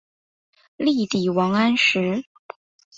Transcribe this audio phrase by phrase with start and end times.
[0.77, 2.23] 力抵王安石。